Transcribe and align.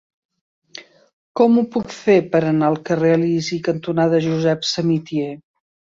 Com 1.41 1.59
ho 1.59 1.65
puc 1.75 1.93
fer 1.97 2.15
per 2.35 2.41
anar 2.53 2.69
al 2.73 2.77
carrer 2.89 3.13
Elisi 3.19 3.61
cantonada 3.69 4.23
Josep 4.29 4.67
Samitier? 4.71 5.29